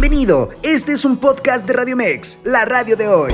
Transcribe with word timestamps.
Bienvenido, 0.00 0.50
este 0.62 0.92
es 0.92 1.04
un 1.04 1.16
podcast 1.16 1.66
de 1.66 1.72
Radio 1.72 1.96
Mex, 1.96 2.38
la 2.44 2.64
radio 2.64 2.96
de 2.96 3.08
hoy. 3.08 3.32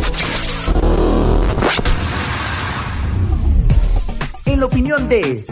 En 4.46 4.60
la 4.60 4.64
opinión 4.64 5.06
de... 5.06 5.45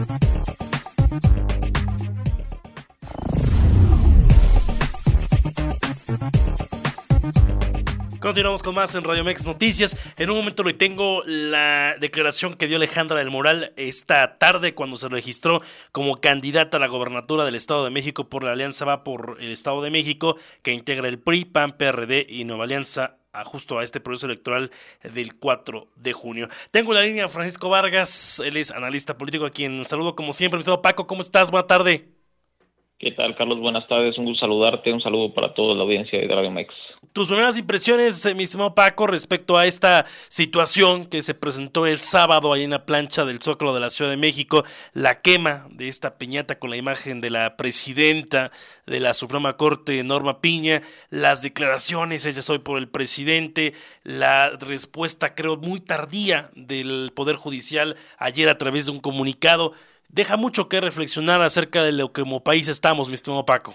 Continuamos 8.32 8.62
con 8.62 8.74
más 8.74 8.94
en 8.94 9.04
Radio 9.04 9.24
Mex 9.24 9.44
Noticias. 9.44 9.94
En 10.16 10.30
un 10.30 10.38
momento 10.38 10.62
le 10.62 10.72
tengo 10.72 11.22
la 11.26 11.96
declaración 12.00 12.54
que 12.54 12.66
dio 12.66 12.78
Alejandra 12.78 13.18
del 13.18 13.30
Moral 13.30 13.74
esta 13.76 14.38
tarde 14.38 14.74
cuando 14.74 14.96
se 14.96 15.10
registró 15.10 15.60
como 15.92 16.18
candidata 16.18 16.78
a 16.78 16.80
la 16.80 16.86
gobernatura 16.86 17.44
del 17.44 17.56
Estado 17.56 17.84
de 17.84 17.90
México 17.90 18.30
por 18.30 18.42
la 18.42 18.52
Alianza 18.52 18.86
Va 18.86 19.04
por 19.04 19.36
el 19.38 19.52
Estado 19.52 19.82
de 19.82 19.90
México, 19.90 20.38
que 20.62 20.72
integra 20.72 21.08
el 21.08 21.18
PRI, 21.18 21.44
PAN, 21.44 21.76
PRD 21.76 22.26
y 22.26 22.44
Nueva 22.44 22.64
Alianza 22.64 23.18
justo 23.44 23.78
a 23.78 23.84
este 23.84 24.00
proceso 24.00 24.24
electoral 24.24 24.70
del 25.02 25.34
4 25.36 25.88
de 25.96 26.14
junio. 26.14 26.48
Tengo 26.70 26.94
la 26.94 27.02
línea 27.02 27.28
Francisco 27.28 27.68
Vargas, 27.68 28.40
él 28.42 28.56
es 28.56 28.70
analista 28.70 29.18
político 29.18 29.44
a 29.44 29.50
quien 29.50 29.84
saludo 29.84 30.16
como 30.16 30.32
siempre. 30.32 30.58
Mi 30.58 30.76
Paco, 30.78 31.06
¿cómo 31.06 31.20
estás? 31.20 31.50
Buena 31.50 31.66
tarde. 31.66 32.21
¿Qué 33.02 33.10
tal, 33.10 33.34
Carlos? 33.34 33.58
Buenas 33.58 33.88
tardes, 33.88 34.16
un 34.16 34.26
gusto 34.26 34.46
saludarte, 34.46 34.92
un 34.92 35.00
saludo 35.00 35.34
para 35.34 35.52
toda 35.52 35.74
la 35.74 35.82
audiencia 35.82 36.20
de 36.20 36.28
Radio 36.28 36.52
Mex. 36.52 36.72
Tus 37.12 37.26
primeras 37.26 37.58
impresiones, 37.58 38.24
eh, 38.24 38.32
mi 38.32 38.44
estimado 38.44 38.76
Paco, 38.76 39.08
respecto 39.08 39.58
a 39.58 39.66
esta 39.66 40.06
situación 40.28 41.06
que 41.06 41.20
se 41.20 41.34
presentó 41.34 41.84
el 41.84 41.98
sábado 41.98 42.52
ahí 42.52 42.62
en 42.62 42.70
la 42.70 42.86
plancha 42.86 43.24
del 43.24 43.42
Zócalo 43.42 43.74
de 43.74 43.80
la 43.80 43.90
Ciudad 43.90 44.08
de 44.08 44.16
México, 44.16 44.62
la 44.92 45.20
quema 45.20 45.66
de 45.72 45.88
esta 45.88 46.16
piñata 46.16 46.60
con 46.60 46.70
la 46.70 46.76
imagen 46.76 47.20
de 47.20 47.30
la 47.30 47.56
presidenta 47.56 48.52
de 48.86 49.00
la 49.00 49.14
Suprema 49.14 49.56
Corte, 49.56 50.04
Norma 50.04 50.40
Piña, 50.40 50.82
las 51.10 51.42
declaraciones 51.42 52.24
hechas 52.24 52.48
hoy 52.50 52.60
por 52.60 52.78
el 52.78 52.86
presidente, 52.86 53.74
la 54.04 54.50
respuesta 54.50 55.34
creo 55.34 55.56
muy 55.56 55.80
tardía 55.80 56.50
del 56.54 57.10
Poder 57.16 57.34
Judicial 57.34 57.96
ayer 58.18 58.48
a 58.48 58.58
través 58.58 58.86
de 58.86 58.92
un 58.92 59.00
comunicado 59.00 59.72
deja 60.12 60.36
mucho 60.36 60.68
que 60.68 60.80
reflexionar 60.80 61.42
acerca 61.42 61.82
de 61.82 61.92
lo 61.92 62.12
que 62.12 62.22
como 62.22 62.44
país 62.44 62.68
estamos, 62.68 63.08
mi 63.08 63.14
estimado 63.14 63.44
Paco. 63.44 63.74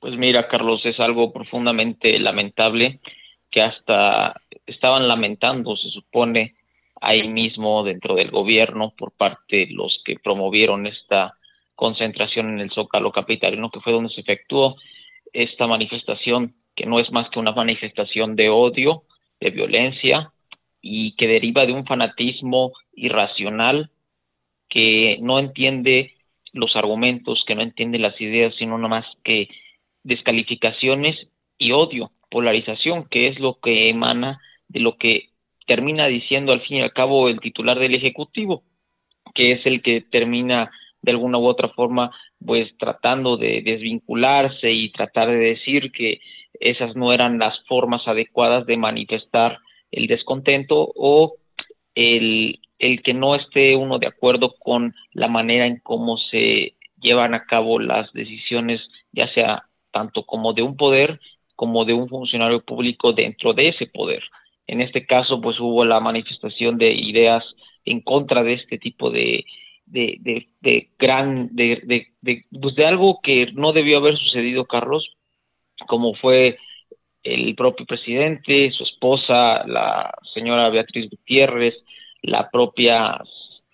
Pues 0.00 0.16
mira, 0.16 0.48
Carlos, 0.48 0.80
es 0.84 0.98
algo 1.00 1.32
profundamente 1.32 2.18
lamentable 2.18 3.00
que 3.50 3.60
hasta 3.60 4.40
estaban 4.66 5.06
lamentando, 5.06 5.76
se 5.76 5.90
supone, 5.90 6.54
ahí 7.00 7.28
mismo 7.28 7.84
dentro 7.84 8.14
del 8.14 8.30
gobierno 8.30 8.94
por 8.96 9.12
parte 9.12 9.66
de 9.66 9.68
los 9.70 10.00
que 10.04 10.16
promovieron 10.22 10.86
esta 10.86 11.34
concentración 11.74 12.50
en 12.50 12.60
el 12.60 12.70
Zócalo 12.70 13.12
Capitalino, 13.12 13.70
que 13.70 13.80
fue 13.80 13.92
donde 13.92 14.14
se 14.14 14.22
efectuó 14.22 14.76
esta 15.32 15.66
manifestación, 15.66 16.54
que 16.74 16.86
no 16.86 16.98
es 16.98 17.10
más 17.12 17.28
que 17.30 17.38
una 17.38 17.52
manifestación 17.52 18.36
de 18.36 18.48
odio, 18.48 19.02
de 19.40 19.50
violencia 19.50 20.32
y 20.80 21.14
que 21.16 21.28
deriva 21.28 21.66
de 21.66 21.72
un 21.72 21.84
fanatismo 21.84 22.72
irracional 22.94 23.90
que 24.68 25.18
no 25.20 25.38
entiende 25.38 26.14
los 26.52 26.74
argumentos, 26.76 27.44
que 27.46 27.54
no 27.54 27.62
entiende 27.62 27.98
las 27.98 28.18
ideas, 28.20 28.54
sino 28.58 28.76
nada 28.78 28.88
más 28.88 29.06
que 29.22 29.48
descalificaciones 30.02 31.16
y 31.58 31.72
odio, 31.72 32.12
polarización, 32.30 33.08
que 33.08 33.28
es 33.28 33.38
lo 33.38 33.58
que 33.60 33.88
emana 33.88 34.40
de 34.68 34.80
lo 34.80 34.96
que 34.96 35.28
termina 35.66 36.06
diciendo 36.06 36.52
al 36.52 36.60
fin 36.60 36.78
y 36.78 36.82
al 36.82 36.92
cabo 36.92 37.28
el 37.28 37.40
titular 37.40 37.78
del 37.78 37.96
Ejecutivo, 37.96 38.62
que 39.34 39.52
es 39.52 39.60
el 39.64 39.82
que 39.82 40.02
termina 40.02 40.70
de 41.02 41.12
alguna 41.12 41.38
u 41.38 41.46
otra 41.46 41.68
forma 41.70 42.10
pues 42.44 42.76
tratando 42.78 43.36
de 43.36 43.62
desvincularse 43.62 44.70
y 44.70 44.90
tratar 44.90 45.28
de 45.28 45.36
decir 45.36 45.92
que 45.92 46.20
esas 46.60 46.94
no 46.94 47.12
eran 47.12 47.38
las 47.38 47.54
formas 47.66 48.06
adecuadas 48.06 48.66
de 48.66 48.76
manifestar 48.76 49.58
el 49.90 50.06
descontento 50.06 50.92
o 50.94 51.34
el, 51.94 52.60
el 52.78 53.02
que 53.02 53.14
no 53.14 53.34
esté 53.34 53.76
uno 53.76 53.98
de 53.98 54.08
acuerdo 54.08 54.54
con 54.58 54.94
la 55.12 55.28
manera 55.28 55.66
en 55.66 55.80
cómo 55.80 56.18
se 56.18 56.74
llevan 57.00 57.34
a 57.34 57.44
cabo 57.46 57.78
las 57.78 58.12
decisiones, 58.12 58.80
ya 59.12 59.32
sea 59.34 59.64
tanto 59.92 60.24
como 60.24 60.52
de 60.52 60.62
un 60.62 60.76
poder 60.76 61.20
como 61.56 61.84
de 61.84 61.92
un 61.92 62.08
funcionario 62.08 62.60
público 62.64 63.12
dentro 63.12 63.52
de 63.52 63.68
ese 63.68 63.86
poder. 63.86 64.22
En 64.66 64.80
este 64.80 65.06
caso, 65.06 65.40
pues 65.40 65.60
hubo 65.60 65.84
la 65.84 66.00
manifestación 66.00 66.78
de 66.78 66.92
ideas 66.92 67.44
en 67.84 68.00
contra 68.00 68.42
de 68.42 68.54
este 68.54 68.78
tipo 68.78 69.10
de, 69.10 69.44
de, 69.86 70.16
de, 70.20 70.48
de 70.60 70.88
gran, 70.98 71.54
de, 71.54 71.82
de, 71.84 72.08
de, 72.22 72.44
pues 72.60 72.74
de 72.74 72.86
algo 72.86 73.20
que 73.22 73.52
no 73.52 73.72
debió 73.72 73.98
haber 73.98 74.16
sucedido, 74.16 74.64
Carlos, 74.64 75.08
como 75.86 76.14
fue 76.14 76.58
el 77.22 77.54
propio 77.54 77.86
presidente, 77.86 78.70
su 78.72 78.84
esposa, 78.84 79.66
la 79.66 80.12
señora 80.34 80.68
Beatriz 80.70 81.10
Gutiérrez, 81.10 81.74
la 82.24 82.50
propia 82.50 83.22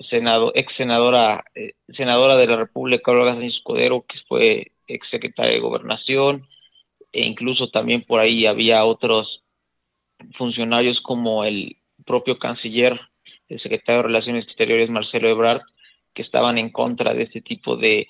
senado, 0.09 0.53
ex 0.55 0.75
senadora, 0.77 1.45
eh, 1.55 1.75
senadora 1.97 2.37
de 2.37 2.47
la 2.47 2.57
República, 2.57 3.13
Olga 3.13 3.33
Sánchez 3.33 3.55
Escudero, 3.55 4.05
que 4.09 4.19
fue 4.27 4.73
ex 4.89 5.09
secretaria 5.09 5.53
de 5.53 5.61
Gobernación, 5.61 6.47
e 7.13 7.27
incluso 7.27 7.71
también 7.71 8.03
por 8.03 8.21
ahí 8.21 8.47
había 8.47 8.85
otros 8.85 9.43
funcionarios 10.37 11.01
como 11.03 11.45
el 11.45 11.77
propio 12.05 12.39
canciller, 12.39 13.01
el 13.49 13.61
secretario 13.61 14.03
de 14.03 14.09
Relaciones 14.09 14.45
Exteriores, 14.47 14.91
Marcelo 14.91 15.29
Ebrard, 15.29 15.63
que 16.15 16.23
estaban 16.23 16.59
en 16.59 16.71
contra 16.71 17.15
de 17.15 17.25
este 17.25 17.41
tipo 17.41 17.77
de 17.77 18.09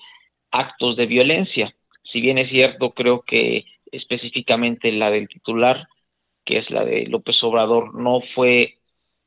actos 0.49 0.95
de 0.97 1.05
violencia. 1.05 1.73
Si 2.11 2.19
bien 2.19 2.37
es 2.39 2.49
cierto, 2.49 2.91
creo 2.91 3.21
que 3.21 3.65
específicamente 3.91 4.91
la 4.91 5.11
del 5.11 5.27
titular, 5.27 5.87
que 6.45 6.57
es 6.57 6.69
la 6.71 6.83
de 6.83 7.05
López 7.05 7.41
Obrador, 7.43 7.93
no 7.93 8.21
fue 8.33 8.80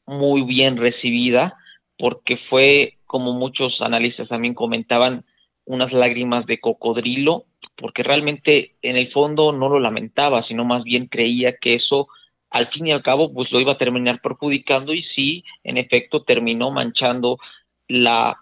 muy 0.07 0.43
bien 0.43 0.77
recibida 0.77 1.55
porque 1.99 2.39
fue, 2.49 2.95
como 3.07 3.33
muchos 3.33 3.81
analistas 3.81 4.29
también 4.29 4.55
comentaban, 4.55 5.25
unas 5.67 5.93
lágrimas 5.93 6.45
de 6.47 6.61
cocodrilo, 6.61 7.45
porque 7.77 8.03
realmente 8.03 8.75
en 8.83 8.97
el 8.97 9.11
fondo 9.13 9.53
no 9.53 9.69
lo 9.69 9.81
lamentaba, 9.81 10.45
sino 10.47 10.65
más 10.65 10.85
bien 10.85 11.07
creía 11.07 11.57
que 11.57 11.75
eso 11.75 12.09
al 12.51 12.69
fin 12.69 12.87
y 12.87 12.93
al 12.93 13.03
cabo 13.03 13.33
pues 13.33 13.51
lo 13.51 13.61
iba 13.61 13.73
a 13.73 13.79
terminar 13.79 14.21
perjudicando 14.21 14.93
y 14.93 15.03
sí, 15.15 15.45
en 15.65 15.79
efecto, 15.79 16.23
terminó 16.23 16.71
manchando 16.71 17.39
la 17.89 18.39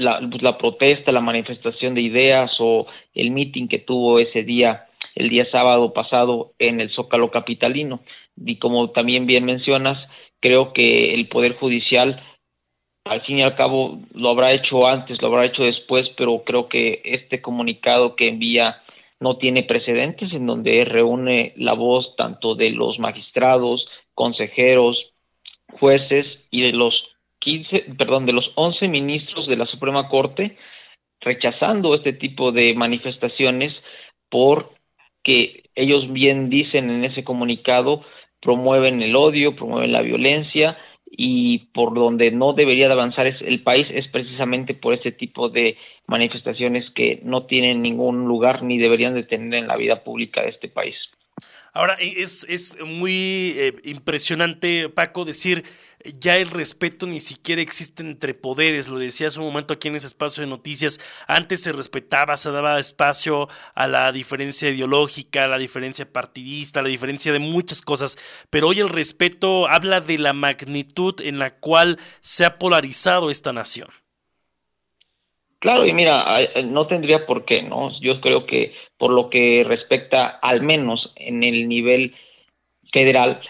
la, 0.00 0.18
pues, 0.18 0.42
la 0.42 0.56
protesta, 0.56 1.12
la 1.12 1.20
manifestación 1.20 1.94
de 1.94 2.00
ideas 2.00 2.50
o 2.58 2.86
el 3.14 3.30
meeting 3.30 3.68
que 3.68 3.80
tuvo 3.80 4.18
ese 4.18 4.42
día, 4.42 4.86
el 5.14 5.28
día 5.28 5.46
sábado 5.52 5.92
pasado 5.92 6.52
en 6.58 6.80
el 6.80 6.90
Zócalo 6.90 7.30
Capitalino. 7.30 8.00
Y 8.34 8.56
como 8.56 8.90
también 8.90 9.26
bien 9.26 9.44
mencionas, 9.44 9.98
creo 10.40 10.72
que 10.72 11.14
el 11.14 11.28
Poder 11.28 11.56
Judicial 11.56 12.22
al 13.04 13.22
fin 13.22 13.38
y 13.38 13.42
al 13.42 13.56
cabo 13.56 13.98
lo 14.14 14.30
habrá 14.30 14.52
hecho 14.52 14.86
antes, 14.86 15.20
lo 15.20 15.28
habrá 15.28 15.46
hecho 15.46 15.62
después, 15.64 16.08
pero 16.16 16.42
creo 16.44 16.68
que 16.68 17.00
este 17.04 17.40
comunicado 17.40 18.14
que 18.14 18.28
envía 18.28 18.82
no 19.20 19.36
tiene 19.36 19.62
precedentes 19.62 20.32
en 20.32 20.46
donde 20.46 20.84
reúne 20.84 21.52
la 21.56 21.74
voz 21.74 22.14
tanto 22.16 22.54
de 22.54 22.70
los 22.70 22.98
magistrados, 22.98 23.86
consejeros, 24.14 24.96
jueces 25.78 26.26
y 26.50 26.62
de 26.62 26.72
los 26.72 26.94
15, 27.40 27.86
perdón, 27.96 28.26
de 28.26 28.32
los 28.32 28.50
11 28.54 28.88
ministros 28.88 29.46
de 29.46 29.56
la 29.56 29.66
Suprema 29.66 30.08
Corte 30.08 30.56
rechazando 31.20 31.94
este 31.94 32.12
tipo 32.12 32.52
de 32.52 32.74
manifestaciones 32.74 33.74
porque 34.30 35.64
ellos 35.74 36.10
bien 36.12 36.48
dicen 36.48 36.90
en 36.90 37.04
ese 37.04 37.24
comunicado 37.24 38.04
promueven 38.40 39.02
el 39.02 39.14
odio, 39.16 39.54
promueven 39.54 39.92
la 39.92 40.02
violencia 40.02 40.76
y 41.10 41.70
por 41.74 41.94
donde 41.94 42.30
no 42.30 42.52
debería 42.52 42.86
de 42.86 42.92
avanzar 42.92 43.26
el 43.26 43.62
país 43.62 43.86
es 43.92 44.06
precisamente 44.08 44.74
por 44.74 44.94
este 44.94 45.12
tipo 45.12 45.48
de 45.48 45.76
manifestaciones 46.06 46.84
que 46.94 47.20
no 47.24 47.46
tienen 47.46 47.82
ningún 47.82 48.26
lugar 48.26 48.62
ni 48.62 48.78
deberían 48.78 49.14
de 49.14 49.24
tener 49.24 49.54
en 49.54 49.66
la 49.66 49.76
vida 49.76 50.04
pública 50.04 50.42
de 50.42 50.50
este 50.50 50.68
país. 50.68 50.94
Ahora, 51.72 51.96
es, 52.00 52.44
es 52.48 52.76
muy 52.84 53.54
eh, 53.56 53.74
impresionante, 53.84 54.88
Paco, 54.88 55.24
decir 55.24 55.62
ya 56.18 56.36
el 56.36 56.50
respeto 56.50 57.06
ni 57.06 57.20
siquiera 57.20 57.62
existe 57.62 58.02
entre 58.02 58.34
poderes. 58.34 58.88
Lo 58.88 58.98
decía 58.98 59.28
hace 59.28 59.40
un 59.40 59.46
momento 59.46 59.74
aquí 59.74 59.88
en 59.88 59.96
ese 59.96 60.06
espacio 60.06 60.42
de 60.42 60.48
noticias. 60.48 60.98
Antes 61.26 61.62
se 61.62 61.72
respetaba, 61.72 62.36
se 62.36 62.50
daba 62.50 62.78
espacio 62.78 63.48
a 63.74 63.86
la 63.86 64.12
diferencia 64.12 64.70
ideológica, 64.70 65.44
a 65.44 65.48
la 65.48 65.58
diferencia 65.58 66.10
partidista, 66.10 66.80
a 66.80 66.82
la 66.82 66.88
diferencia 66.88 67.32
de 67.32 67.38
muchas 67.38 67.82
cosas. 67.82 68.16
Pero 68.50 68.68
hoy 68.68 68.80
el 68.80 68.88
respeto 68.88 69.68
habla 69.68 70.00
de 70.00 70.18
la 70.18 70.32
magnitud 70.32 71.20
en 71.20 71.38
la 71.38 71.56
cual 71.58 71.98
se 72.20 72.44
ha 72.44 72.58
polarizado 72.58 73.30
esta 73.30 73.52
nación. 73.52 73.88
Claro, 75.58 75.86
y 75.86 75.92
mira, 75.92 76.24
no 76.64 76.86
tendría 76.86 77.26
por 77.26 77.44
qué, 77.44 77.62
¿no? 77.62 77.90
Yo 78.00 78.22
creo 78.22 78.46
que 78.46 78.72
por 78.96 79.12
lo 79.12 79.28
que 79.28 79.62
respecta 79.66 80.26
al 80.40 80.62
menos 80.62 81.12
en 81.16 81.44
el 81.44 81.68
nivel 81.68 82.14
federal, 82.92 83.42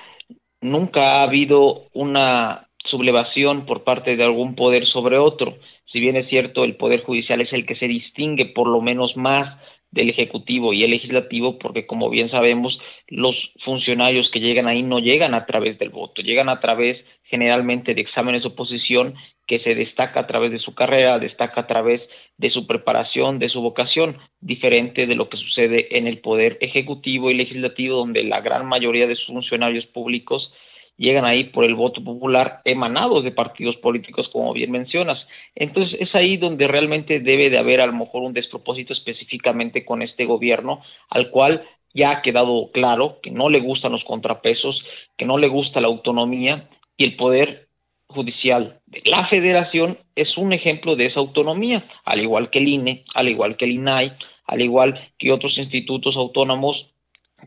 nunca 0.61 1.05
ha 1.05 1.23
habido 1.23 1.87
una 1.93 2.69
sublevación 2.85 3.67
por 3.67 3.85
parte 3.85 4.17
de 4.17 4.25
algún 4.25 4.55
poder 4.55 4.87
sobre 4.87 5.19
otro. 5.19 5.57
Si 5.93 6.01
bien 6.01 6.17
es 6.17 6.29
cierto, 6.29 6.65
el 6.65 6.77
poder 6.77 7.03
judicial 7.03 7.41
es 7.41 7.53
el 7.53 7.67
que 7.67 7.77
se 7.77 7.87
distingue 7.87 8.47
por 8.47 8.69
lo 8.69 8.81
menos 8.81 9.17
más 9.17 9.59
del 9.91 10.11
Ejecutivo 10.11 10.73
y 10.73 10.83
el 10.83 10.91
Legislativo, 10.91 11.59
porque 11.59 11.87
como 11.87 12.11
bien 12.11 12.31
sabemos, 12.31 12.79
los 13.09 13.35
funcionarios 13.65 14.31
que 14.31 14.41
llegan 14.41 14.69
ahí 14.69 14.83
no 14.83 14.99
llegan 14.99 15.35
a 15.35 15.47
través 15.47 15.79
del 15.79 15.91
voto, 15.91 16.23
llegan 16.23 16.49
a 16.49 16.61
través 16.61 16.99
generalmente 17.25 17.95
de 17.95 18.01
exámenes 18.01 18.43
de 18.43 18.49
oposición 18.49 19.15
que 19.47 19.59
se 19.61 19.75
destaca 19.75 20.21
a 20.21 20.27
través 20.27 20.53
de 20.53 20.61
su 20.61 20.75
carrera, 20.75 21.19
destaca 21.19 21.63
a 21.63 21.67
través 21.67 22.01
de 22.39 22.51
su 22.51 22.67
preparación, 22.67 23.39
de 23.41 23.49
su 23.49 23.61
vocación, 23.61 24.17
diferente 24.41 25.07
de 25.07 25.15
lo 25.17 25.29
que 25.29 25.39
sucede 25.39 25.89
en 25.99 26.07
el 26.07 26.19
poder 26.19 26.57
ejecutivo 26.61 27.31
y 27.31 27.35
legislativo, 27.35 27.97
donde 27.97 28.23
la 28.23 28.41
gran 28.41 28.67
mayoría 28.67 29.09
de 29.09 29.17
sus 29.17 29.27
funcionarios 29.27 29.87
públicos 29.87 30.53
llegan 31.00 31.25
ahí 31.25 31.44
por 31.44 31.64
el 31.64 31.75
voto 31.75 32.05
popular 32.05 32.61
emanados 32.67 33.25
de 33.25 33.32
partidos 33.32 33.76
políticos, 33.76 34.29
como 34.31 34.52
bien 34.52 34.70
mencionas. 34.70 35.19
Entonces 35.55 35.99
es 35.99 36.11
ahí 36.14 36.37
donde 36.37 36.69
realmente 36.69 37.20
debe 37.20 37.49
de 37.49 37.58
haber 37.58 37.81
a 37.81 37.87
lo 37.87 37.94
mejor 37.94 38.23
un 38.23 38.35
despropósito 38.35 38.93
específicamente 38.93 39.85
con 39.87 40.02
este 40.02 40.26
gobierno, 40.26 40.82
al 41.08 41.31
cual 41.31 41.64
ya 41.94 42.11
ha 42.11 42.23
quedado 42.23 42.70
claro 42.70 43.19
que 43.23 43.31
no 43.31 43.49
le 43.49 43.61
gustan 43.61 43.93
los 43.93 44.05
contrapesos, 44.05 44.79
que 45.17 45.25
no 45.25 45.38
le 45.38 45.49
gusta 45.49 45.81
la 45.81 45.88
autonomía 45.88 46.69
y 46.99 47.05
el 47.05 47.17
poder 47.17 47.69
judicial 48.06 48.81
de 48.87 49.03
la 49.11 49.26
federación 49.29 49.96
es 50.14 50.37
un 50.37 50.53
ejemplo 50.53 50.96
de 50.96 51.06
esa 51.06 51.20
autonomía, 51.20 51.82
al 52.05 52.20
igual 52.20 52.50
que 52.50 52.58
el 52.58 52.69
INE, 52.69 53.05
al 53.14 53.29
igual 53.29 53.56
que 53.56 53.64
el 53.64 53.73
INAI, 53.73 54.12
al 54.46 54.61
igual 54.61 55.00
que 55.19 55.32
otros 55.32 55.56
institutos 55.56 56.14
autónomos 56.17 56.91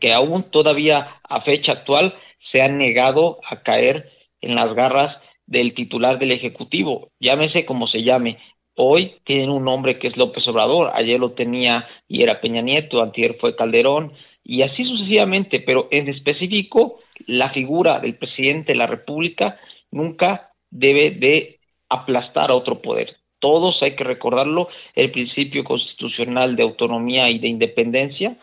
que 0.00 0.12
aún 0.12 0.50
todavía 0.50 1.20
a 1.22 1.42
fecha 1.42 1.70
actual 1.70 2.14
se 2.54 2.62
han 2.62 2.78
negado 2.78 3.40
a 3.50 3.62
caer 3.62 4.12
en 4.40 4.54
las 4.54 4.72
garras 4.74 5.08
del 5.44 5.74
titular 5.74 6.20
del 6.20 6.32
Ejecutivo, 6.32 7.08
llámese 7.18 7.66
como 7.66 7.88
se 7.88 8.04
llame. 8.04 8.38
Hoy 8.76 9.14
tienen 9.24 9.50
un 9.50 9.64
nombre 9.64 9.98
que 9.98 10.06
es 10.06 10.16
López 10.16 10.46
Obrador, 10.46 10.92
ayer 10.94 11.18
lo 11.18 11.32
tenía 11.32 11.88
y 12.06 12.22
era 12.22 12.40
Peña 12.40 12.62
Nieto, 12.62 13.02
antier 13.02 13.36
fue 13.40 13.56
Calderón, 13.56 14.12
y 14.44 14.62
así 14.62 14.84
sucesivamente, 14.84 15.60
pero 15.60 15.88
en 15.90 16.08
específico 16.08 17.00
la 17.26 17.50
figura 17.50 17.98
del 17.98 18.16
presidente 18.16 18.72
de 18.72 18.78
la 18.78 18.86
República 18.86 19.58
nunca 19.90 20.50
debe 20.70 21.10
de 21.10 21.58
aplastar 21.88 22.52
a 22.52 22.54
otro 22.54 22.80
poder. 22.80 23.16
Todos 23.40 23.82
hay 23.82 23.96
que 23.96 24.04
recordarlo, 24.04 24.68
el 24.94 25.10
principio 25.10 25.64
constitucional 25.64 26.54
de 26.54 26.62
autonomía 26.62 27.28
y 27.30 27.40
de 27.40 27.48
independencia 27.48 28.36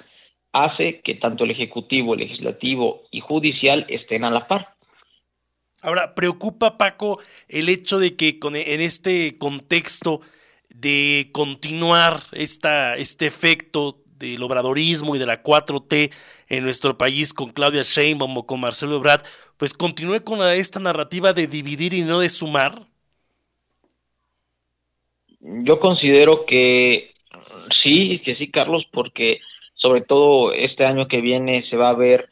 hace 0.54 1.02
que 1.02 1.16
tanto 1.16 1.44
el 1.44 1.52
Ejecutivo, 1.52 2.14
el 2.14 2.22
Legislativo 2.22 3.04
y 3.12 3.22
Judicial 3.22 3.86
estén 3.90 4.24
a 4.24 4.32
la 4.32 4.48
par. 4.48 4.76
Ahora, 5.82 6.14
preocupa 6.14 6.78
Paco 6.78 7.20
el 7.50 7.70
hecho 7.70 7.98
de 7.98 8.16
que 8.16 8.38
con, 8.38 8.56
en 8.56 8.82
este 8.82 9.38
contexto 9.38 10.22
de 10.70 11.30
continuar 11.32 12.22
esta, 12.34 12.96
este 12.96 13.26
efecto 13.26 13.98
del 14.06 14.44
obradorismo 14.44 15.16
y 15.16 15.20
de 15.20 15.26
la 15.26 15.42
4T 15.42 16.12
en 16.50 16.64
nuestro 16.64 16.98
país 16.98 17.34
con 17.34 17.52
Claudia 17.52 17.82
Sheinbaum 17.84 18.38
o 18.38 18.46
con 18.46 18.60
Marcelo 18.60 18.96
Ebrard, 18.96 19.24
pues 19.58 19.74
continúe 19.74 20.24
con 20.24 20.44
esta 20.44 20.80
narrativa 20.80 21.34
de 21.34 21.48
dividir 21.48 21.94
y 21.94 22.02
no 22.02 22.20
de 22.20 22.30
sumar. 22.30 22.88
Yo 25.40 25.80
considero 25.80 26.46
que 26.46 27.14
sí, 27.84 28.22
que 28.24 28.36
sí, 28.36 28.52
Carlos, 28.52 28.86
porque 28.92 29.40
sobre 29.82 30.02
todo 30.02 30.54
este 30.54 30.86
año 30.86 31.08
que 31.08 31.22
viene 31.22 31.66
se 31.70 31.78
va 31.78 31.90
a 31.90 31.96
ver 31.96 32.30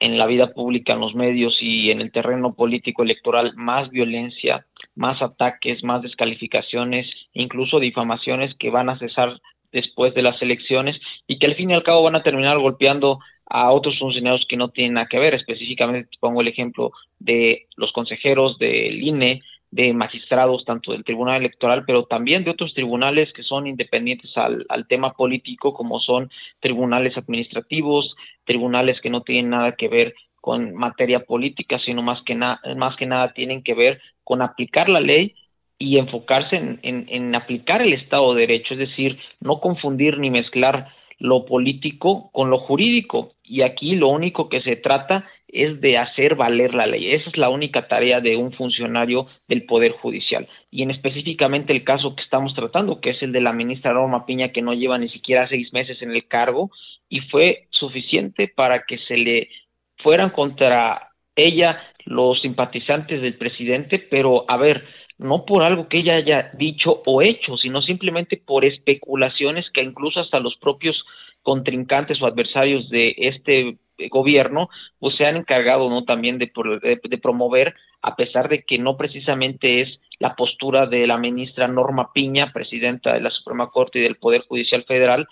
en 0.00 0.16
la 0.16 0.26
vida 0.26 0.52
pública, 0.52 0.94
en 0.94 1.00
los 1.00 1.14
medios 1.14 1.56
y 1.60 1.90
en 1.90 2.00
el 2.00 2.12
terreno 2.12 2.54
político 2.54 3.02
electoral 3.02 3.54
más 3.56 3.90
violencia, 3.90 4.66
más 4.94 5.20
ataques, 5.22 5.82
más 5.82 6.02
descalificaciones, 6.02 7.06
incluso 7.32 7.80
difamaciones 7.80 8.54
que 8.58 8.70
van 8.70 8.90
a 8.90 8.98
cesar 8.98 9.40
después 9.72 10.14
de 10.14 10.22
las 10.22 10.40
elecciones 10.40 10.96
y 11.26 11.38
que 11.38 11.46
al 11.46 11.56
fin 11.56 11.70
y 11.70 11.74
al 11.74 11.82
cabo 11.82 12.02
van 12.02 12.16
a 12.16 12.22
terminar 12.22 12.58
golpeando 12.58 13.18
a 13.46 13.72
otros 13.72 13.98
funcionarios 13.98 14.46
que 14.48 14.56
no 14.56 14.68
tienen 14.70 14.94
nada 14.94 15.08
que 15.08 15.18
ver. 15.18 15.34
Específicamente 15.34 16.10
pongo 16.20 16.40
el 16.40 16.48
ejemplo 16.48 16.92
de 17.18 17.66
los 17.76 17.92
consejeros 17.92 18.58
del 18.58 19.02
INE, 19.02 19.42
de 19.70 19.92
magistrados 19.92 20.64
tanto 20.64 20.92
del 20.92 21.04
Tribunal 21.04 21.40
Electoral, 21.40 21.84
pero 21.86 22.04
también 22.04 22.44
de 22.44 22.50
otros 22.50 22.72
tribunales 22.72 23.32
que 23.34 23.42
son 23.42 23.66
independientes 23.66 24.30
al, 24.36 24.66
tema 24.88 25.12
político, 25.12 25.74
como 25.74 26.00
son 26.00 26.30
tribunales 26.60 27.16
administrativos, 27.16 28.14
tribunales 28.44 28.98
que 29.02 29.10
no 29.10 29.22
tienen 29.22 29.50
nada 29.50 29.72
que 29.72 29.88
ver 29.88 30.14
con 30.40 30.74
materia 30.74 31.20
política, 31.20 31.78
sino 31.84 32.02
más 32.02 32.22
que, 32.24 32.34
nada 32.34 32.60
más 32.76 32.96
que 32.96 33.06
nada 33.06 33.32
tienen 33.34 33.62
que 33.62 33.74
ver 33.74 34.00
con 34.24 34.40
aplicar 34.40 34.88
la 34.88 35.00
ley 35.00 35.34
y 35.78 35.98
enfocarse 35.98 36.56
en, 36.56 36.80
en, 36.82 37.34
aplicar 37.36 37.82
el 37.82 37.92
Estado 37.92 38.34
de 38.34 38.46
Derecho, 38.46 38.74
es 38.74 38.80
decir, 38.80 39.18
no 39.40 39.60
confundir 39.60 40.18
ni 40.18 40.30
mezclar 40.30 40.88
lo 41.18 41.44
político 41.44 42.30
con 42.32 42.50
lo 42.50 42.58
jurídico. 42.58 43.32
Y 43.44 43.62
aquí 43.62 43.94
lo 43.94 44.08
único 44.08 44.48
que 44.48 44.62
se 44.62 44.76
trata 44.76 45.26
es 45.48 45.80
de 45.80 45.98
hacer 45.98 46.34
valer 46.34 46.74
la 46.74 46.86
ley. 46.86 47.12
Esa 47.12 47.30
es 47.30 47.36
la 47.36 47.48
única 47.48 47.88
tarea 47.88 48.20
de 48.20 48.36
un 48.36 48.52
funcionario 48.52 49.26
del 49.48 49.64
Poder 49.66 49.92
Judicial. 49.92 50.46
Y 50.70 50.82
en 50.82 50.90
específicamente 50.90 51.72
el 51.72 51.84
caso 51.84 52.14
que 52.14 52.22
estamos 52.22 52.54
tratando, 52.54 53.00
que 53.00 53.10
es 53.10 53.22
el 53.22 53.32
de 53.32 53.40
la 53.40 53.52
ministra 53.52 53.94
Norma 53.94 54.26
Piña, 54.26 54.52
que 54.52 54.62
no 54.62 54.74
lleva 54.74 54.98
ni 54.98 55.08
siquiera 55.08 55.48
seis 55.48 55.72
meses 55.72 56.00
en 56.02 56.10
el 56.10 56.26
cargo, 56.28 56.70
y 57.08 57.20
fue 57.20 57.66
suficiente 57.70 58.48
para 58.48 58.84
que 58.84 58.98
se 58.98 59.16
le 59.16 59.48
fueran 59.96 60.30
contra 60.30 61.10
ella 61.34 61.80
los 62.04 62.40
simpatizantes 62.40 63.22
del 63.22 63.34
presidente, 63.34 63.98
pero 63.98 64.44
a 64.48 64.56
ver, 64.56 64.84
no 65.18 65.44
por 65.44 65.62
algo 65.64 65.88
que 65.88 65.98
ella 65.98 66.16
haya 66.16 66.50
dicho 66.54 67.02
o 67.06 67.22
hecho, 67.22 67.56
sino 67.56 67.82
simplemente 67.82 68.36
por 68.36 68.64
especulaciones 68.64 69.66
que 69.72 69.82
incluso 69.82 70.20
hasta 70.20 70.40
los 70.40 70.56
propios 70.56 70.96
contrincantes 71.42 72.20
o 72.20 72.26
adversarios 72.26 72.88
de 72.90 73.14
este 73.16 73.78
gobierno 74.10 74.68
pues 74.98 75.16
se 75.16 75.26
han 75.26 75.36
encargado 75.36 75.90
no 75.90 76.04
también 76.04 76.38
de, 76.38 76.50
de, 76.82 77.18
promover 77.18 77.74
a 78.02 78.14
pesar 78.16 78.48
de 78.48 78.62
que 78.62 78.78
no 78.78 78.96
precisamente 78.96 79.82
es 79.82 80.00
la 80.18 80.34
postura 80.34 80.86
de 80.86 81.06
la 81.06 81.18
ministra 81.18 81.68
Norma 81.68 82.12
Piña 82.12 82.52
presidenta 82.52 83.14
de 83.14 83.20
la 83.20 83.30
Suprema 83.30 83.70
Corte 83.70 83.98
y 83.98 84.02
del 84.02 84.16
Poder 84.16 84.42
Judicial 84.46 84.84
Federal 84.84 85.26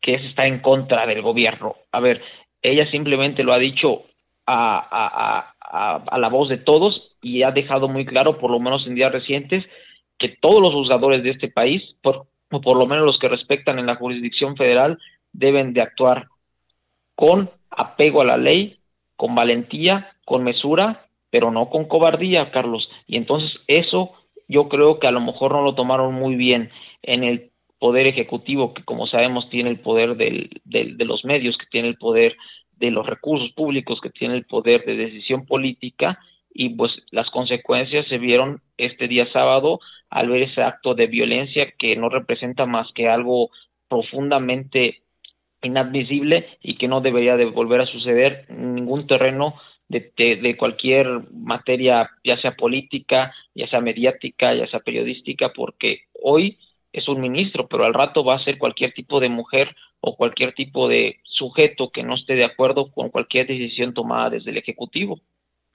que 0.00 0.14
es 0.14 0.24
estar 0.24 0.46
en 0.46 0.60
contra 0.60 1.06
del 1.06 1.20
gobierno. 1.22 1.76
A 1.92 2.00
ver 2.00 2.22
ella 2.62 2.90
simplemente 2.90 3.42
lo 3.42 3.52
ha 3.52 3.58
dicho 3.58 4.02
a, 4.46 4.78
a, 4.78 5.54
a, 5.60 6.04
a 6.04 6.18
la 6.18 6.28
voz 6.28 6.48
de 6.48 6.58
todos 6.58 7.10
y 7.22 7.42
ha 7.42 7.50
dejado 7.50 7.88
muy 7.88 8.04
claro, 8.04 8.38
por 8.38 8.50
lo 8.50 8.60
menos 8.60 8.86
en 8.86 8.94
días 8.94 9.12
recientes, 9.12 9.64
que 10.18 10.36
todos 10.40 10.60
los 10.60 10.72
juzgadores 10.72 11.22
de 11.22 11.30
este 11.30 11.48
país, 11.48 11.82
por, 12.02 12.26
o 12.50 12.60
por 12.60 12.76
lo 12.76 12.86
menos 12.86 13.06
los 13.06 13.18
que 13.18 13.28
respetan 13.28 13.78
en 13.78 13.86
la 13.86 13.96
jurisdicción 13.96 14.56
federal, 14.56 14.98
deben 15.32 15.72
de 15.72 15.82
actuar 15.82 16.26
con 17.20 17.50
apego 17.68 18.22
a 18.22 18.24
la 18.24 18.38
ley, 18.38 18.78
con 19.14 19.34
valentía, 19.34 20.12
con 20.24 20.42
mesura, 20.42 21.04
pero 21.28 21.50
no 21.50 21.68
con 21.68 21.84
cobardía, 21.84 22.50
Carlos. 22.50 22.88
Y 23.06 23.18
entonces 23.18 23.50
eso 23.66 24.12
yo 24.48 24.70
creo 24.70 24.98
que 24.98 25.06
a 25.06 25.10
lo 25.10 25.20
mejor 25.20 25.52
no 25.52 25.60
lo 25.60 25.74
tomaron 25.74 26.14
muy 26.14 26.34
bien 26.34 26.70
en 27.02 27.22
el 27.22 27.50
poder 27.78 28.06
ejecutivo, 28.06 28.72
que 28.72 28.84
como 28.84 29.06
sabemos 29.06 29.50
tiene 29.50 29.68
el 29.68 29.80
poder 29.80 30.16
del, 30.16 30.48
del, 30.64 30.96
de 30.96 31.04
los 31.04 31.22
medios, 31.26 31.58
que 31.58 31.66
tiene 31.70 31.88
el 31.88 31.98
poder 31.98 32.38
de 32.78 32.90
los 32.90 33.06
recursos 33.06 33.52
públicos, 33.52 34.00
que 34.00 34.08
tiene 34.08 34.34
el 34.34 34.46
poder 34.46 34.86
de 34.86 34.96
decisión 34.96 35.44
política, 35.44 36.18
y 36.54 36.70
pues 36.70 36.90
las 37.10 37.28
consecuencias 37.28 38.06
se 38.08 38.16
vieron 38.16 38.62
este 38.78 39.08
día 39.08 39.30
sábado 39.30 39.80
al 40.08 40.30
ver 40.30 40.44
ese 40.44 40.62
acto 40.62 40.94
de 40.94 41.06
violencia 41.06 41.70
que 41.78 41.96
no 41.96 42.08
representa 42.08 42.64
más 42.64 42.90
que 42.94 43.10
algo 43.10 43.50
profundamente 43.88 45.02
inadmisible 45.62 46.46
y 46.62 46.76
que 46.76 46.88
no 46.88 47.00
debería 47.00 47.36
de 47.36 47.46
volver 47.46 47.80
a 47.80 47.86
suceder 47.86 48.46
en 48.48 48.74
ningún 48.74 49.06
terreno 49.06 49.54
de, 49.88 50.12
de, 50.16 50.56
cualquier 50.56 51.08
materia, 51.32 52.08
ya 52.22 52.40
sea 52.40 52.52
política, 52.52 53.34
ya 53.54 53.68
sea 53.68 53.80
mediática, 53.80 54.54
ya 54.54 54.68
sea 54.68 54.80
periodística, 54.80 55.52
porque 55.52 56.02
hoy 56.22 56.58
es 56.92 57.08
un 57.08 57.20
ministro, 57.20 57.66
pero 57.66 57.84
al 57.84 57.94
rato 57.94 58.24
va 58.24 58.36
a 58.36 58.44
ser 58.44 58.56
cualquier 58.56 58.92
tipo 58.92 59.18
de 59.18 59.28
mujer 59.28 59.74
o 60.00 60.16
cualquier 60.16 60.54
tipo 60.54 60.88
de 60.88 61.18
sujeto 61.24 61.90
que 61.90 62.04
no 62.04 62.14
esté 62.14 62.34
de 62.34 62.44
acuerdo 62.44 62.90
con 62.92 63.10
cualquier 63.10 63.48
decisión 63.48 63.92
tomada 63.92 64.30
desde 64.30 64.50
el 64.50 64.58
Ejecutivo. 64.58 65.20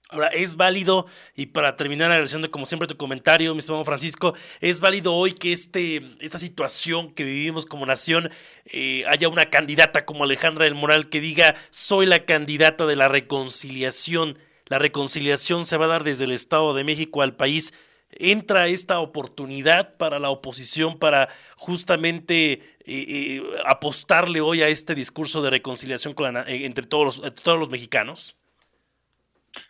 Ahora, 0.09 0.27
es 0.27 0.55
válido, 0.55 1.07
y 1.35 1.47
para 1.47 1.75
terminar 1.75 2.11
agradeciendo 2.11 2.51
como 2.51 2.67
siempre 2.67 2.87
tu 2.87 2.95
comentario, 2.95 3.53
mi 3.53 3.59
estimado 3.59 3.83
Francisco, 3.83 4.35
es 4.61 4.79
válido 4.79 5.15
hoy 5.15 5.33
que 5.33 5.51
este, 5.51 6.15
esta 6.19 6.37
situación 6.37 7.11
que 7.11 7.23
vivimos 7.23 7.65
como 7.65 7.87
nación 7.87 8.29
eh, 8.65 9.03
haya 9.07 9.29
una 9.29 9.49
candidata 9.49 10.05
como 10.05 10.23
Alejandra 10.23 10.65
del 10.65 10.75
Moral 10.75 11.09
que 11.09 11.21
diga 11.21 11.55
soy 11.71 12.05
la 12.05 12.23
candidata 12.25 12.85
de 12.85 12.95
la 12.95 13.07
reconciliación. 13.07 14.37
La 14.67 14.77
reconciliación 14.77 15.65
se 15.65 15.77
va 15.77 15.85
a 15.85 15.89
dar 15.89 16.03
desde 16.03 16.25
el 16.25 16.31
Estado 16.31 16.75
de 16.75 16.83
México 16.83 17.23
al 17.23 17.35
país. 17.35 17.73
Entra 18.11 18.67
esta 18.67 18.99
oportunidad 18.99 19.97
para 19.97 20.19
la 20.19 20.29
oposición 20.29 20.99
para 20.99 21.29
justamente 21.57 22.51
eh, 22.51 22.61
eh, 22.85 23.43
apostarle 23.65 24.39
hoy 24.39 24.61
a 24.61 24.67
este 24.67 24.93
discurso 24.93 25.41
de 25.41 25.49
reconciliación 25.49 26.13
con 26.13 26.37
entre, 26.47 26.85
todos 26.85 27.05
los, 27.05 27.27
entre 27.27 27.43
todos 27.43 27.57
los 27.57 27.71
mexicanos. 27.71 28.35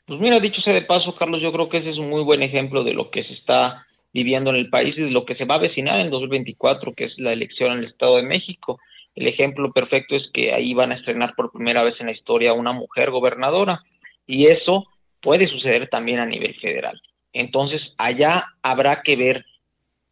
Pues 0.05 0.19
mira, 0.19 0.39
dicho 0.39 0.61
sea 0.61 0.73
de 0.73 0.83
paso, 0.83 1.15
Carlos, 1.15 1.41
yo 1.41 1.51
creo 1.51 1.67
que 1.67 1.77
ese 1.77 1.89
es 1.89 1.97
un 1.97 2.09
muy 2.09 2.21
buen 2.23 2.43
ejemplo 2.43 2.83
de 2.83 2.93
lo 2.93 3.09
que 3.09 3.23
se 3.23 3.33
está 3.33 3.85
viviendo 4.13 4.51
en 4.51 4.57
el 4.57 4.69
país 4.69 4.95
y 4.97 5.01
de 5.01 5.09
lo 5.09 5.25
que 5.25 5.35
se 5.35 5.45
va 5.45 5.55
a 5.55 5.57
avecinar 5.57 5.99
en 5.99 6.11
2024, 6.11 6.93
que 6.93 7.05
es 7.05 7.17
la 7.17 7.33
elección 7.33 7.71
en 7.71 7.79
el 7.79 7.85
Estado 7.85 8.17
de 8.17 8.23
México. 8.23 8.79
El 9.15 9.27
ejemplo 9.27 9.71
perfecto 9.71 10.15
es 10.15 10.29
que 10.31 10.53
ahí 10.53 10.73
van 10.75 10.91
a 10.91 10.95
estrenar 10.95 11.33
por 11.35 11.51
primera 11.51 11.83
vez 11.83 11.95
en 11.99 12.05
la 12.05 12.11
historia 12.11 12.53
una 12.53 12.71
mujer 12.71 13.09
gobernadora 13.09 13.81
y 14.27 14.47
eso 14.47 14.85
puede 15.21 15.47
suceder 15.47 15.89
también 15.89 16.19
a 16.19 16.25
nivel 16.25 16.53
federal. 16.55 17.01
Entonces, 17.33 17.81
allá 17.97 18.45
habrá 18.61 19.01
que 19.01 19.15
ver 19.15 19.43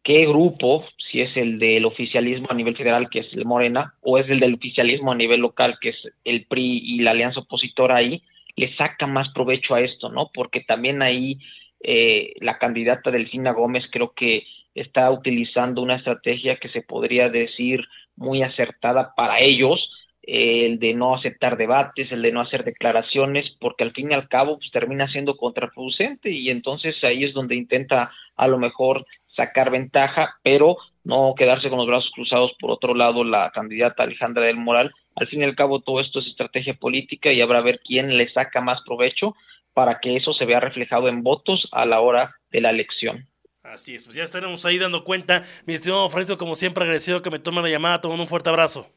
qué 0.02 0.26
grupo, 0.26 0.84
si 1.10 1.20
es 1.20 1.36
el 1.36 1.60
del 1.60 1.84
oficialismo 1.84 2.48
a 2.50 2.54
nivel 2.54 2.76
federal, 2.76 3.08
que 3.08 3.20
es 3.20 3.32
el 3.32 3.44
Morena, 3.44 3.94
o 4.02 4.18
es 4.18 4.28
el 4.28 4.40
del 4.40 4.54
oficialismo 4.54 5.12
a 5.12 5.16
nivel 5.16 5.40
local, 5.40 5.78
que 5.80 5.90
es 5.90 5.96
el 6.24 6.46
PRI 6.46 6.82
y 6.84 6.98
la 6.98 7.12
alianza 7.12 7.40
opositora 7.40 7.96
ahí, 7.96 8.22
le 8.56 8.74
saca 8.76 9.06
más 9.06 9.28
provecho 9.32 9.74
a 9.74 9.80
esto, 9.80 10.08
¿no? 10.08 10.30
Porque 10.32 10.60
también 10.60 11.02
ahí 11.02 11.38
eh, 11.80 12.34
la 12.40 12.58
candidata 12.58 13.10
Delfina 13.10 13.52
Gómez 13.52 13.84
creo 13.90 14.12
que 14.14 14.44
está 14.74 15.10
utilizando 15.10 15.82
una 15.82 15.96
estrategia 15.96 16.56
que 16.56 16.68
se 16.70 16.82
podría 16.82 17.28
decir 17.28 17.84
muy 18.16 18.42
acertada 18.42 19.12
para 19.16 19.36
ellos, 19.40 19.90
el 20.22 20.78
de 20.78 20.94
no 20.94 21.14
aceptar 21.14 21.56
debates, 21.56 22.10
el 22.10 22.22
de 22.22 22.32
no 22.32 22.40
hacer 22.40 22.64
declaraciones, 22.64 23.44
porque 23.60 23.84
al 23.84 23.92
fin 23.92 24.10
y 24.10 24.14
al 24.14 24.28
cabo 24.28 24.56
pues, 24.56 24.70
termina 24.70 25.06
siendo 25.08 25.36
contraproducente 25.36 26.30
y 26.30 26.48
entonces 26.48 26.96
ahí 27.04 27.24
es 27.24 27.34
donde 27.34 27.56
intenta 27.56 28.10
a 28.36 28.48
lo 28.48 28.58
mejor 28.58 29.04
sacar 29.36 29.70
ventaja, 29.70 30.36
pero 30.42 30.76
no 31.04 31.34
quedarse 31.36 31.68
con 31.68 31.78
los 31.78 31.86
brazos 31.86 32.10
cruzados. 32.14 32.52
Por 32.58 32.70
otro 32.70 32.94
lado, 32.94 33.24
la 33.24 33.50
candidata 33.50 34.02
Alejandra 34.02 34.44
del 34.44 34.56
Moral, 34.56 34.92
al 35.16 35.28
fin 35.28 35.40
y 35.40 35.44
al 35.44 35.54
cabo 35.54 35.80
todo 35.80 36.00
esto 36.00 36.20
es 36.20 36.26
estrategia 36.26 36.74
política 36.74 37.32
y 37.32 37.40
habrá 37.40 37.58
a 37.58 37.62
ver 37.62 37.80
quién 37.84 38.16
le 38.16 38.32
saca 38.32 38.60
más 38.60 38.80
provecho 38.86 39.34
para 39.74 39.98
que 40.00 40.16
eso 40.16 40.32
se 40.32 40.44
vea 40.44 40.60
reflejado 40.60 41.08
en 41.08 41.22
votos 41.22 41.68
a 41.72 41.84
la 41.84 42.00
hora 42.00 42.34
de 42.50 42.60
la 42.60 42.70
elección. 42.70 43.26
Así 43.62 43.94
es, 43.94 44.04
pues 44.04 44.14
ya 44.16 44.22
estaremos 44.22 44.64
ahí 44.66 44.78
dando 44.78 45.04
cuenta. 45.04 45.42
Mi 45.66 45.74
estimado 45.74 46.08
Francisco, 46.08 46.38
como 46.38 46.54
siempre, 46.54 46.84
agradecido 46.84 47.22
que 47.22 47.30
me 47.30 47.38
tome 47.38 47.62
la 47.62 47.70
llamada, 47.70 48.00
tomando 48.00 48.22
un 48.22 48.28
fuerte 48.28 48.50
abrazo. 48.50 48.88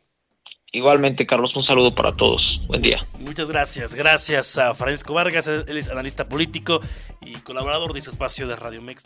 Igualmente, 0.73 1.25
Carlos, 1.25 1.55
un 1.55 1.63
saludo 1.63 1.95
para 1.95 2.13
todos. 2.15 2.41
Buen 2.67 2.81
día. 2.81 2.99
Muchas 3.19 3.49
gracias. 3.49 3.95
Gracias 3.95 4.57
a 4.57 4.73
Francisco 4.73 5.13
Vargas, 5.13 5.47
él 5.47 5.77
es 5.77 5.89
analista 5.89 6.27
político 6.27 6.81
y 7.21 7.35
colaborador 7.35 7.93
de 7.93 7.99
ese 7.99 8.09
espacio 8.09 8.47
de 8.47 8.57
Radio 8.57 8.81
Mex. 8.81 9.05